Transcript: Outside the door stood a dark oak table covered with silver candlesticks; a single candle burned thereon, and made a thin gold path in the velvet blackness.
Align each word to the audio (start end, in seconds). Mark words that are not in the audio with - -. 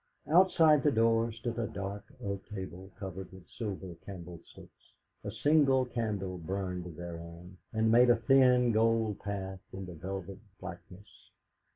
Outside 0.27 0.81
the 0.81 0.89
door 0.91 1.31
stood 1.31 1.59
a 1.59 1.67
dark 1.67 2.03
oak 2.25 2.43
table 2.49 2.89
covered 2.97 3.31
with 3.31 3.47
silver 3.47 3.93
candlesticks; 4.03 4.93
a 5.23 5.29
single 5.29 5.85
candle 5.85 6.39
burned 6.39 6.97
thereon, 6.97 7.57
and 7.71 7.91
made 7.91 8.09
a 8.09 8.15
thin 8.15 8.71
gold 8.71 9.19
path 9.19 9.59
in 9.71 9.85
the 9.85 9.93
velvet 9.93 10.39
blackness. 10.59 11.29